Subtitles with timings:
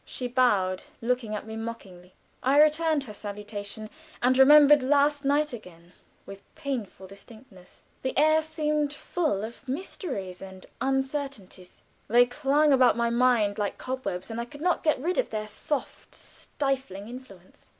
[0.03, 2.15] She bowed, looking at me mockingly.
[2.41, 3.87] I returned her salutation,
[4.19, 5.93] and remembered last night again
[6.25, 7.83] with painful distinctness.
[8.01, 14.31] The air seemed full of mysteries and uncertainties; they clung about my mind like cobwebs,
[14.31, 17.69] and I could not get rid of their soft, stifling influence.